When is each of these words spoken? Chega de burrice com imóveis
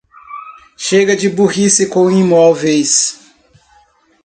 Chega 0.77 1.15
de 1.15 1.29
burrice 1.29 1.85
com 1.87 2.09
imóveis 2.09 3.19